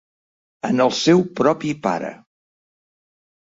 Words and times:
En 0.69 0.81
el 0.85 0.93
seu 1.01 1.21
propi 1.41 1.77
pare. 1.87 2.13